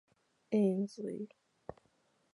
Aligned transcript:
Ainslie. 0.59 1.29